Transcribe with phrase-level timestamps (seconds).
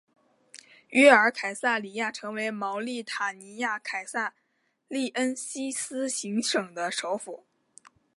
[0.89, 4.33] 约尔凯撒里亚成为茅利塔尼亚凯撒
[4.87, 7.45] 利恩西斯行省的首府。